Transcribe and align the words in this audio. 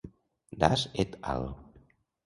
Das 0.63 0.87
et 1.05 1.15
al. 1.35 1.47